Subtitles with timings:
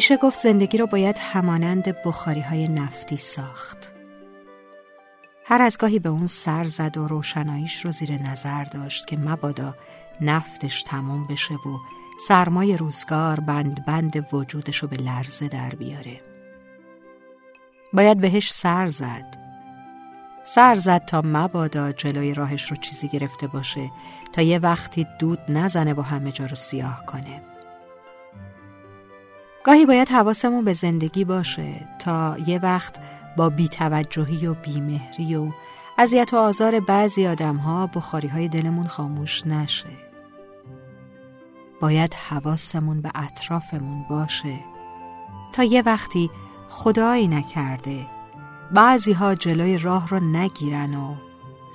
[0.00, 3.92] میشه گفت زندگی رو باید همانند بخاری های نفتی ساخت.
[5.44, 9.74] هر از گاهی به اون سر زد و روشناییش رو زیر نظر داشت که مبادا
[10.20, 11.78] نفتش تموم بشه و
[12.28, 16.20] سرمای روزگار بند بند وجودش رو به لرزه در بیاره.
[17.92, 19.49] باید بهش سر زد.
[20.54, 23.90] سر زد تا مبادا جلوی راهش رو چیزی گرفته باشه
[24.32, 27.42] تا یه وقتی دود نزنه و همه جا رو سیاه کنه.
[29.64, 32.96] گاهی باید حواسمون به زندگی باشه تا یه وقت
[33.36, 35.50] با بیتوجهی و بیمهری و
[35.98, 39.90] اذیت و آزار بعضی آدم ها بخاری های دلمون خاموش نشه.
[41.80, 44.54] باید حواسمون به اطرافمون باشه
[45.52, 46.30] تا یه وقتی
[46.68, 48.19] خدایی نکرده
[48.72, 51.16] بعضی ها جلوی راه رو نگیرن و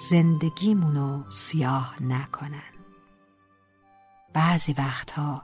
[0.09, 2.73] زندگیمونو سیاه نکنن.
[4.33, 5.43] بعضی وقتها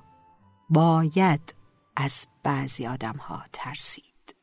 [0.69, 1.55] باید
[1.95, 4.35] از بعضی آدم ها ترسید.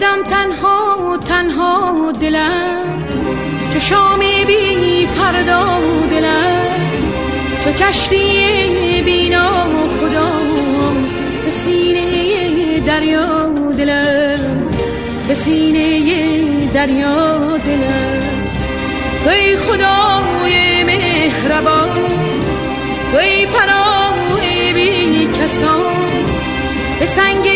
[0.00, 3.04] خودم تنها تنها دلم.
[3.72, 5.80] چه شامی بی فردا
[6.10, 6.70] دلم.
[7.64, 9.50] چه کشتی بینا
[10.00, 10.30] خدا
[11.44, 13.26] به سینه دریا
[13.78, 14.68] دلم.
[15.28, 16.14] به سینه
[16.74, 18.22] دریا دلم.
[19.24, 21.90] توی خدای مهربان
[23.12, 24.40] توی پناه
[24.74, 25.94] بی کسان.
[27.00, 27.49] به سنگ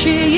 [0.00, 0.29] تو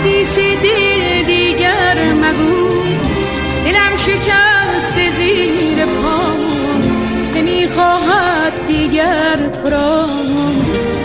[0.00, 2.68] حدیث دل دیگر مگو
[3.64, 6.36] دلم شکست زیر پام
[7.36, 10.06] نمی‌خواهد دیگر تو را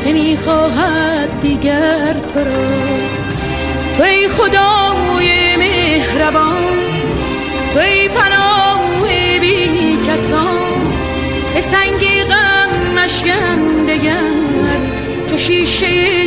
[0.05, 2.67] نمی‌خواهد دیگر تو را
[3.97, 6.63] توی خدای مهربان.
[7.73, 9.07] توی پناه
[9.41, 10.57] بی کسان.
[11.53, 14.31] به سنگ غم مشکندگر
[15.29, 16.24] تو شیشه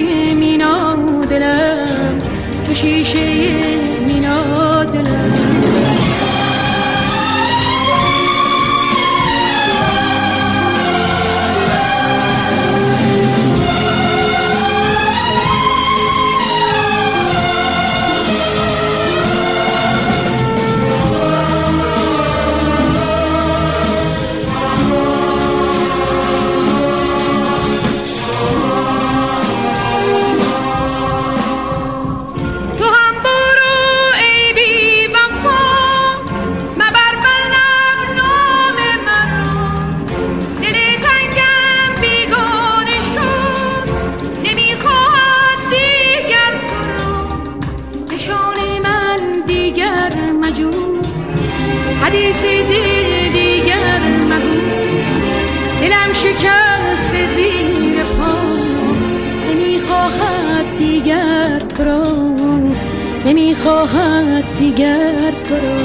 [63.79, 65.77] نمی‌خواهد دیگر تو را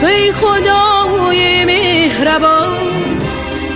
[0.00, 2.76] توی خدای مهربان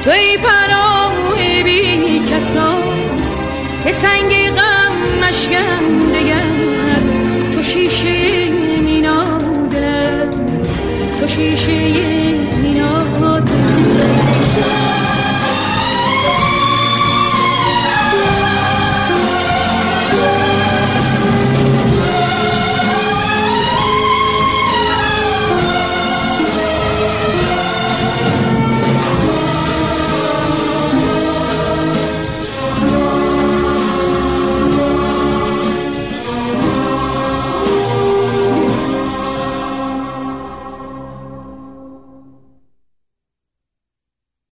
[0.05, 2.83] توی پناه بی کسان
[3.85, 4.40] به سنگ